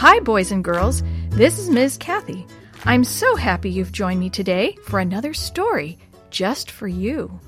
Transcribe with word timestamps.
Hi, 0.00 0.18
boys 0.20 0.50
and 0.50 0.64
girls. 0.64 1.02
This 1.28 1.58
is 1.58 1.68
Ms. 1.68 1.98
Kathy. 1.98 2.46
I'm 2.86 3.04
so 3.04 3.36
happy 3.36 3.68
you've 3.68 3.92
joined 3.92 4.18
me 4.18 4.30
today 4.30 4.74
for 4.84 4.98
another 4.98 5.34
story 5.34 5.98
just 6.30 6.70
for 6.70 6.88
you. 6.88 7.38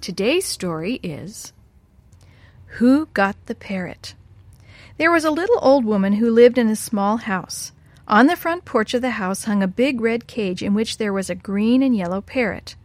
Today's 0.00 0.46
story 0.46 1.00
is 1.02 1.52
Who 2.78 3.04
Got 3.12 3.36
the 3.44 3.54
Parrot? 3.54 4.14
There 4.96 5.12
was 5.12 5.26
a 5.26 5.30
little 5.30 5.58
old 5.60 5.84
woman 5.84 6.14
who 6.14 6.30
lived 6.30 6.56
in 6.56 6.70
a 6.70 6.74
small 6.74 7.18
house. 7.18 7.72
On 8.08 8.26
the 8.26 8.34
front 8.34 8.64
porch 8.64 8.94
of 8.94 9.02
the 9.02 9.10
house 9.20 9.44
hung 9.44 9.62
a 9.62 9.68
big 9.68 10.00
red 10.00 10.26
cage 10.26 10.62
in 10.62 10.72
which 10.72 10.96
there 10.96 11.12
was 11.12 11.28
a 11.28 11.34
green 11.34 11.82
and 11.82 11.94
yellow 11.94 12.22
parrot. 12.22 12.76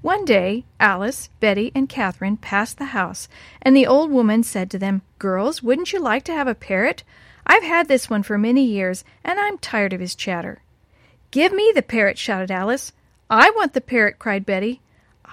One 0.00 0.24
day, 0.24 0.64
Alice, 0.80 1.28
Betty, 1.40 1.72
and 1.74 1.90
Catherine 1.90 2.38
passed 2.38 2.78
the 2.78 2.96
house, 2.96 3.28
and 3.60 3.76
the 3.76 3.86
old 3.86 4.10
woman 4.10 4.44
said 4.44 4.70
to 4.70 4.78
them, 4.78 5.02
Girls, 5.18 5.62
wouldn't 5.62 5.92
you 5.92 6.00
like 6.00 6.24
to 6.24 6.32
have 6.32 6.48
a 6.48 6.54
parrot? 6.54 7.04
I've 7.52 7.64
had 7.64 7.88
this 7.88 8.08
one 8.08 8.22
for 8.22 8.38
many 8.38 8.62
years, 8.62 9.02
and 9.24 9.40
I'm 9.40 9.58
tired 9.58 9.92
of 9.92 9.98
his 9.98 10.14
chatter. 10.14 10.62
Give 11.32 11.52
me 11.52 11.72
the 11.74 11.82
parrot, 11.82 12.16
shouted 12.16 12.48
Alice. 12.48 12.92
I 13.28 13.50
want 13.50 13.72
the 13.72 13.80
parrot, 13.80 14.20
cried 14.20 14.46
Betty. 14.46 14.80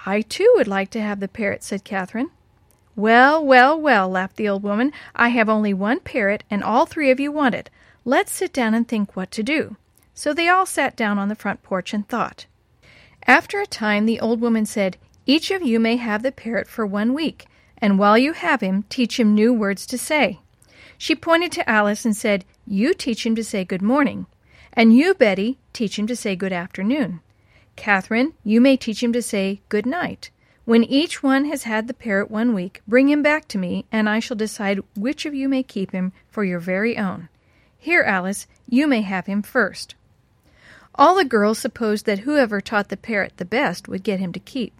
I 0.03 0.21
too 0.21 0.51
would 0.55 0.67
like 0.67 0.89
to 0.91 0.99
have 0.99 1.19
the 1.19 1.27
parrot, 1.27 1.61
said 1.61 1.83
Catherine. 1.83 2.31
Well, 2.95 3.45
well, 3.45 3.79
well, 3.79 4.09
laughed 4.09 4.37
the 4.37 4.49
old 4.49 4.63
woman. 4.63 4.93
I 5.15 5.29
have 5.29 5.47
only 5.47 5.75
one 5.75 5.99
parrot, 5.99 6.43
and 6.49 6.63
all 6.63 6.87
three 6.87 7.11
of 7.11 7.19
you 7.19 7.31
want 7.31 7.53
it. 7.53 7.69
Let's 8.03 8.31
sit 8.31 8.51
down 8.51 8.73
and 8.73 8.87
think 8.87 9.15
what 9.15 9.29
to 9.29 9.43
do. 9.43 9.75
So 10.15 10.33
they 10.33 10.49
all 10.49 10.65
sat 10.65 10.95
down 10.95 11.19
on 11.19 11.29
the 11.29 11.35
front 11.35 11.61
porch 11.61 11.93
and 11.93 12.09
thought. 12.09 12.47
After 13.27 13.61
a 13.61 13.67
time, 13.67 14.07
the 14.07 14.19
old 14.19 14.41
woman 14.41 14.65
said, 14.65 14.97
Each 15.27 15.51
of 15.51 15.61
you 15.61 15.79
may 15.79 15.97
have 15.97 16.23
the 16.23 16.31
parrot 16.31 16.67
for 16.67 16.83
one 16.83 17.13
week, 17.13 17.45
and 17.77 17.99
while 17.99 18.17
you 18.17 18.33
have 18.33 18.61
him, 18.61 18.85
teach 18.89 19.19
him 19.19 19.35
new 19.35 19.53
words 19.53 19.85
to 19.85 19.99
say. 19.99 20.39
She 20.97 21.15
pointed 21.15 21.51
to 21.53 21.69
Alice 21.69 22.05
and 22.05 22.15
said, 22.15 22.45
You 22.65 22.93
teach 22.93 23.25
him 23.25 23.35
to 23.35 23.43
say 23.43 23.63
good 23.63 23.81
morning. 23.81 24.25
And 24.73 24.95
you, 24.95 25.13
Betty, 25.13 25.59
teach 25.73 25.97
him 25.97 26.07
to 26.07 26.15
say 26.15 26.35
good 26.35 26.53
afternoon. 26.53 27.21
Catherine, 27.75 28.33
you 28.43 28.59
may 28.59 28.77
teach 28.77 29.03
him 29.03 29.13
to 29.13 29.21
say 29.21 29.61
good 29.69 29.85
night. 29.85 30.31
When 30.65 30.83
each 30.83 31.23
one 31.23 31.45
has 31.45 31.63
had 31.63 31.87
the 31.87 31.93
parrot 31.93 32.29
one 32.29 32.53
week, 32.53 32.81
bring 32.87 33.07
him 33.07 33.23
back 33.23 33.47
to 33.49 33.57
me, 33.57 33.85
and 33.91 34.09
I 34.09 34.19
shall 34.19 34.35
decide 34.35 34.81
which 34.95 35.25
of 35.25 35.33
you 35.33 35.47
may 35.47 35.63
keep 35.63 35.91
him 35.91 36.11
for 36.29 36.43
your 36.43 36.59
very 36.59 36.97
own. 36.97 37.29
Here, 37.77 38.03
Alice, 38.03 38.47
you 38.67 38.85
may 38.87 39.01
have 39.01 39.27
him 39.27 39.41
first. 39.41 39.95
All 40.95 41.15
the 41.15 41.23
girls 41.23 41.59
supposed 41.59 42.05
that 42.05 42.19
whoever 42.19 42.59
taught 42.59 42.89
the 42.89 42.97
parrot 42.97 43.37
the 43.37 43.45
best 43.45 43.87
would 43.87 44.03
get 44.03 44.19
him 44.19 44.33
to 44.33 44.39
keep. 44.39 44.73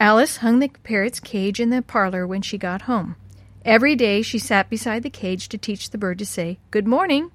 Alice 0.00 0.38
hung 0.38 0.58
the 0.58 0.70
parrot's 0.82 1.20
cage 1.20 1.60
in 1.60 1.68
the 1.70 1.82
parlor 1.82 2.26
when 2.26 2.42
she 2.42 2.56
got 2.56 2.82
home. 2.82 3.16
Every 3.64 3.94
day 3.94 4.22
she 4.22 4.38
sat 4.38 4.70
beside 4.70 5.02
the 5.02 5.10
cage 5.10 5.48
to 5.50 5.58
teach 5.58 5.90
the 5.90 5.98
bird 5.98 6.18
to 6.20 6.26
say, 6.26 6.58
Good 6.70 6.86
morning. 6.86 7.30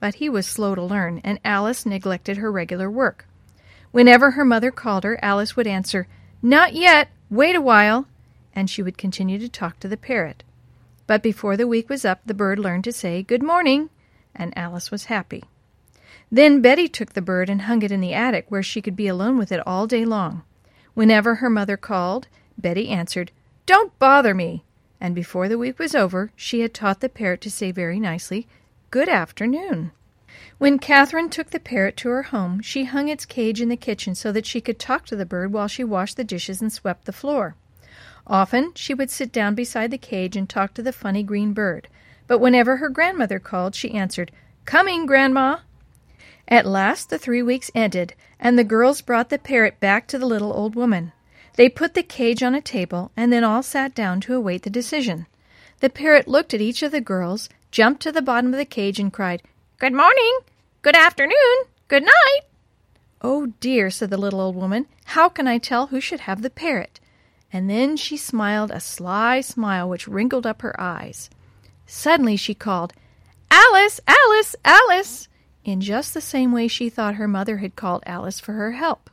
But 0.00 0.16
he 0.16 0.28
was 0.28 0.46
slow 0.46 0.74
to 0.74 0.82
learn, 0.82 1.20
and 1.24 1.38
Alice 1.44 1.84
neglected 1.84 2.38
her 2.38 2.50
regular 2.50 2.90
work. 2.90 3.26
Whenever 3.92 4.32
her 4.32 4.44
mother 4.44 4.70
called 4.70 5.04
her, 5.04 5.18
Alice 5.22 5.56
would 5.56 5.66
answer, 5.66 6.06
Not 6.42 6.74
yet, 6.74 7.08
wait 7.30 7.54
a 7.54 7.60
while, 7.60 8.06
and 8.54 8.70
she 8.70 8.82
would 8.82 8.98
continue 8.98 9.38
to 9.38 9.48
talk 9.48 9.78
to 9.80 9.88
the 9.88 9.96
parrot. 9.96 10.42
But 11.06 11.22
before 11.22 11.56
the 11.56 11.68
week 11.68 11.88
was 11.88 12.04
up, 12.04 12.20
the 12.24 12.34
bird 12.34 12.58
learned 12.58 12.84
to 12.84 12.92
say, 12.92 13.22
Good 13.22 13.42
morning, 13.42 13.90
and 14.34 14.56
Alice 14.56 14.90
was 14.90 15.04
happy. 15.04 15.44
Then 16.30 16.60
Betty 16.60 16.88
took 16.88 17.12
the 17.12 17.22
bird 17.22 17.48
and 17.48 17.62
hung 17.62 17.82
it 17.82 17.92
in 17.92 18.00
the 18.00 18.14
attic 18.14 18.46
where 18.48 18.62
she 18.62 18.82
could 18.82 18.96
be 18.96 19.08
alone 19.08 19.38
with 19.38 19.52
it 19.52 19.64
all 19.66 19.86
day 19.86 20.04
long. 20.04 20.42
Whenever 20.94 21.36
her 21.36 21.50
mother 21.50 21.76
called, 21.76 22.28
Betty 22.58 22.88
answered, 22.88 23.30
Don't 23.66 23.96
bother 23.98 24.34
me. 24.34 24.64
And 25.00 25.14
before 25.14 25.48
the 25.48 25.58
week 25.58 25.78
was 25.78 25.94
over, 25.94 26.30
she 26.36 26.60
had 26.60 26.72
taught 26.72 27.00
the 27.00 27.08
parrot 27.08 27.40
to 27.42 27.50
say 27.50 27.70
very 27.70 28.00
nicely, 28.00 28.46
Good 28.90 29.08
afternoon. 29.08 29.92
When 30.58 30.78
Catherine 30.78 31.28
took 31.28 31.50
the 31.50 31.60
parrot 31.60 31.96
to 31.98 32.08
her 32.08 32.24
home, 32.24 32.60
she 32.60 32.84
hung 32.84 33.08
its 33.08 33.24
cage 33.24 33.60
in 33.60 33.68
the 33.68 33.76
kitchen 33.76 34.14
so 34.14 34.32
that 34.32 34.46
she 34.46 34.60
could 34.60 34.78
talk 34.78 35.04
to 35.06 35.16
the 35.16 35.26
bird 35.26 35.52
while 35.52 35.68
she 35.68 35.84
washed 35.84 36.16
the 36.16 36.24
dishes 36.24 36.62
and 36.62 36.72
swept 36.72 37.04
the 37.04 37.12
floor. 37.12 37.56
Often 38.26 38.72
she 38.74 38.94
would 38.94 39.10
sit 39.10 39.32
down 39.32 39.54
beside 39.54 39.90
the 39.90 39.98
cage 39.98 40.36
and 40.36 40.48
talk 40.48 40.74
to 40.74 40.82
the 40.82 40.92
funny 40.92 41.22
green 41.22 41.52
bird, 41.52 41.88
but 42.26 42.38
whenever 42.38 42.78
her 42.78 42.88
grandmother 42.88 43.38
called, 43.38 43.74
she 43.74 43.94
answered, 43.94 44.32
Coming, 44.64 45.06
Grandma. 45.06 45.58
At 46.48 46.66
last 46.66 47.10
the 47.10 47.18
three 47.18 47.42
weeks 47.42 47.70
ended, 47.74 48.14
and 48.40 48.58
the 48.58 48.64
girls 48.64 49.00
brought 49.00 49.30
the 49.30 49.38
parrot 49.38 49.78
back 49.78 50.06
to 50.08 50.18
the 50.18 50.26
little 50.26 50.52
old 50.52 50.74
woman. 50.74 51.12
They 51.56 51.70
put 51.70 51.94
the 51.94 52.02
cage 52.02 52.42
on 52.42 52.54
a 52.54 52.60
table, 52.60 53.10
and 53.16 53.32
then 53.32 53.42
all 53.42 53.62
sat 53.62 53.94
down 53.94 54.20
to 54.22 54.34
await 54.34 54.62
the 54.62 54.70
decision. 54.70 55.26
The 55.80 55.90
parrot 55.90 56.28
looked 56.28 56.52
at 56.52 56.60
each 56.60 56.82
of 56.82 56.92
the 56.92 57.00
girls, 57.00 57.48
jumped 57.70 58.02
to 58.02 58.12
the 58.12 58.22
bottom 58.22 58.52
of 58.52 58.58
the 58.58 58.66
cage, 58.66 59.00
and 59.00 59.12
cried, 59.12 59.42
Good 59.78 59.94
morning, 59.94 60.38
good 60.82 60.96
afternoon, 60.96 61.56
good 61.88 62.02
night. 62.02 62.40
Oh 63.22 63.46
dear, 63.60 63.90
said 63.90 64.10
the 64.10 64.18
little 64.18 64.40
old 64.40 64.54
woman, 64.54 64.86
how 65.06 65.28
can 65.30 65.48
I 65.48 65.56
tell 65.56 65.86
who 65.86 66.00
should 66.00 66.20
have 66.20 66.42
the 66.42 66.50
parrot? 66.50 67.00
And 67.52 67.70
then 67.70 67.96
she 67.96 68.16
smiled 68.18 68.70
a 68.70 68.80
sly 68.80 69.40
smile 69.40 69.88
which 69.88 70.06
wrinkled 70.06 70.46
up 70.46 70.60
her 70.60 70.78
eyes. 70.78 71.30
Suddenly 71.86 72.36
she 72.36 72.54
called, 72.54 72.92
Alice, 73.50 74.00
Alice, 74.06 74.56
Alice! 74.64 75.28
in 75.64 75.80
just 75.80 76.12
the 76.12 76.20
same 76.20 76.52
way 76.52 76.68
she 76.68 76.90
thought 76.90 77.14
her 77.14 77.26
mother 77.26 77.58
had 77.58 77.76
called 77.76 78.02
Alice 78.06 78.38
for 78.38 78.52
her 78.52 78.72
help. 78.72 79.10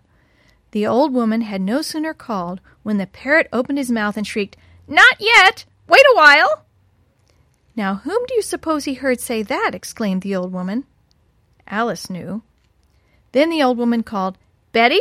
The 0.73 0.87
old 0.87 1.13
woman 1.13 1.41
had 1.41 1.61
no 1.61 1.83
sooner 1.83 2.15
called 2.15 2.59
when 2.81 2.97
the 2.97 3.05
parrot 3.05 3.47
opened 3.53 3.77
his 3.77 3.91
mouth 3.91 4.17
and 4.17 4.25
shrieked, 4.25 4.57
Not 4.87 5.17
yet! 5.19 5.65
Wait 5.87 6.01
a 6.11 6.15
while! 6.15 6.65
Now, 7.75 7.97
whom 7.97 8.25
do 8.25 8.33
you 8.33 8.41
suppose 8.41 8.85
he 8.85 8.95
heard 8.95 9.19
say 9.19 9.43
that? 9.43 9.75
exclaimed 9.75 10.23
the 10.23 10.35
old 10.35 10.51
woman. 10.51 10.85
Alice 11.67 12.09
knew. 12.09 12.41
Then 13.33 13.51
the 13.51 13.61
old 13.61 13.77
woman 13.77 14.01
called, 14.01 14.39
Betty? 14.71 14.99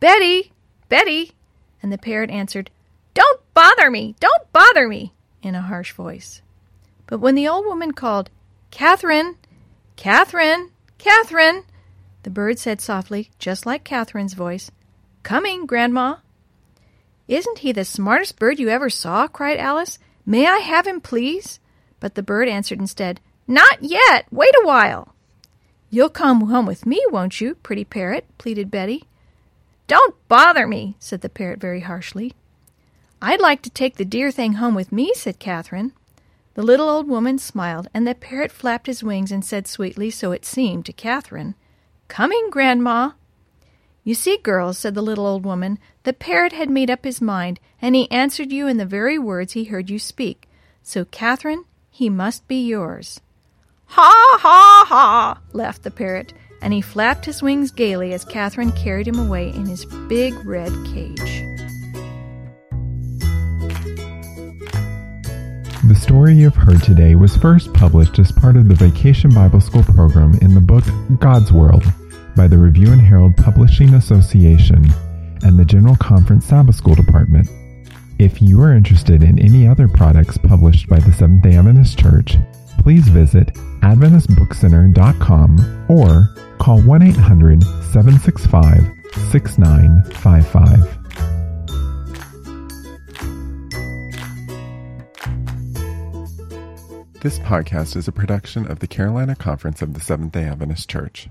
Betty? 0.00 0.50
Betty? 0.88 1.32
And 1.82 1.92
the 1.92 1.98
parrot 1.98 2.30
answered, 2.30 2.70
Don't 3.12 3.40
bother 3.52 3.90
me! 3.90 4.16
Don't 4.18 4.50
bother 4.54 4.88
me! 4.88 5.12
in 5.42 5.54
a 5.54 5.60
harsh 5.60 5.92
voice. 5.92 6.40
But 7.06 7.18
when 7.18 7.34
the 7.34 7.48
old 7.48 7.66
woman 7.66 7.92
called, 7.92 8.30
Catherine! 8.70 9.36
Catherine! 9.96 10.70
Catherine! 10.96 11.64
The 12.22 12.30
bird 12.30 12.58
said 12.58 12.80
softly, 12.80 13.30
just 13.38 13.66
like 13.66 13.84
Catherine's 13.84 14.32
voice, 14.32 14.70
Coming, 15.22 15.66
Grandma. 15.66 16.16
Isn't 17.28 17.58
he 17.58 17.72
the 17.72 17.84
smartest 17.84 18.38
bird 18.38 18.58
you 18.58 18.68
ever 18.68 18.90
saw? 18.90 19.28
cried 19.28 19.58
Alice. 19.58 19.98
May 20.26 20.46
I 20.46 20.58
have 20.58 20.86
him, 20.86 21.00
please? 21.00 21.60
But 22.00 22.14
the 22.14 22.22
bird 22.22 22.48
answered 22.48 22.80
instead, 22.80 23.20
Not 23.46 23.82
yet. 23.82 24.26
Wait 24.30 24.54
a 24.62 24.66
while. 24.66 25.14
You'll 25.90 26.08
come 26.08 26.48
home 26.48 26.66
with 26.66 26.86
me, 26.86 27.04
won't 27.10 27.40
you, 27.40 27.54
pretty 27.56 27.84
parrot? 27.84 28.26
pleaded 28.38 28.70
Betty. 28.70 29.04
Don't 29.86 30.14
bother 30.28 30.66
me, 30.66 30.96
said 30.98 31.20
the 31.20 31.28
parrot 31.28 31.60
very 31.60 31.80
harshly. 31.80 32.34
I'd 33.20 33.40
like 33.40 33.62
to 33.62 33.70
take 33.70 33.96
the 33.96 34.04
dear 34.04 34.30
thing 34.30 34.54
home 34.54 34.74
with 34.74 34.90
me, 34.90 35.12
said 35.14 35.38
Catherine. 35.38 35.92
The 36.54 36.62
little 36.62 36.88
old 36.88 37.08
woman 37.08 37.38
smiled, 37.38 37.88
and 37.94 38.06
the 38.06 38.14
parrot 38.14 38.50
flapped 38.50 38.86
his 38.86 39.02
wings 39.02 39.30
and 39.30 39.44
said 39.44 39.66
sweetly, 39.66 40.10
so 40.10 40.32
it 40.32 40.44
seemed 40.44 40.86
to 40.86 40.92
Catherine, 40.92 41.54
Coming, 42.08 42.50
Grandma. 42.50 43.12
You 44.04 44.14
see, 44.14 44.36
girls, 44.36 44.78
said 44.78 44.96
the 44.96 45.02
little 45.02 45.26
old 45.26 45.44
woman, 45.44 45.78
the 46.02 46.12
parrot 46.12 46.52
had 46.52 46.68
made 46.68 46.90
up 46.90 47.04
his 47.04 47.20
mind, 47.20 47.60
and 47.80 47.94
he 47.94 48.10
answered 48.10 48.50
you 48.50 48.66
in 48.66 48.76
the 48.76 48.84
very 48.84 49.16
words 49.16 49.52
he 49.52 49.64
heard 49.64 49.90
you 49.90 50.00
speak. 50.00 50.48
So, 50.82 51.04
Catherine, 51.04 51.64
he 51.88 52.10
must 52.10 52.48
be 52.48 52.66
yours. 52.66 53.20
Ha, 53.86 54.38
ha, 54.40 54.84
ha, 54.88 55.40
laughed 55.52 55.84
the 55.84 55.92
parrot, 55.92 56.32
and 56.60 56.72
he 56.72 56.80
flapped 56.80 57.26
his 57.26 57.42
wings 57.42 57.70
gaily 57.70 58.12
as 58.12 58.24
Catherine 58.24 58.72
carried 58.72 59.06
him 59.06 59.20
away 59.20 59.50
in 59.50 59.66
his 59.66 59.84
big 60.08 60.34
red 60.44 60.72
cage. 60.92 61.44
The 65.84 65.98
story 66.00 66.34
you've 66.34 66.56
heard 66.56 66.82
today 66.82 67.14
was 67.14 67.36
first 67.36 67.72
published 67.72 68.18
as 68.18 68.32
part 68.32 68.56
of 68.56 68.66
the 68.66 68.74
Vacation 68.74 69.30
Bible 69.30 69.60
School 69.60 69.84
program 69.84 70.34
in 70.42 70.54
the 70.54 70.60
book 70.60 70.84
God's 71.20 71.52
World 71.52 71.84
by 72.36 72.46
the 72.48 72.58
Review 72.58 72.92
and 72.92 73.00
Herald 73.00 73.34
Publishing 73.36 73.94
Association 73.94 74.84
and 75.42 75.58
the 75.58 75.64
General 75.64 75.96
Conference 75.96 76.46
Sabbath 76.46 76.76
School 76.76 76.94
Department. 76.94 77.48
If 78.18 78.40
you 78.40 78.62
are 78.62 78.72
interested 78.72 79.22
in 79.22 79.38
any 79.38 79.66
other 79.66 79.88
products 79.88 80.38
published 80.38 80.88
by 80.88 81.00
the 81.00 81.12
Seventh 81.12 81.42
day 81.42 81.56
Adventist 81.56 81.98
Church, 81.98 82.36
please 82.78 83.08
visit 83.08 83.48
AdventistBookCenter.com 83.82 85.86
or 85.88 86.28
call 86.58 86.80
1 86.82 87.02
800 87.02 87.62
765 87.62 88.84
6955. 89.30 90.98
This 97.20 97.38
podcast 97.38 97.96
is 97.96 98.08
a 98.08 98.12
production 98.12 98.66
of 98.66 98.80
the 98.80 98.88
Carolina 98.88 99.36
Conference 99.36 99.80
of 99.82 99.94
the 99.94 100.00
Seventh 100.00 100.32
day 100.32 100.44
Adventist 100.44 100.90
Church. 100.90 101.28